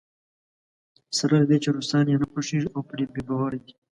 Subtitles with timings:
[1.17, 3.73] سره له دې چې روسان یې نه خوښېږي او پرې بې باوره دی.